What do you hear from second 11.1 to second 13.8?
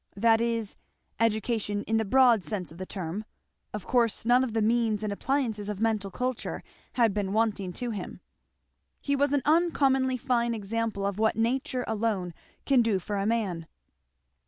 what nature alone can do for a man.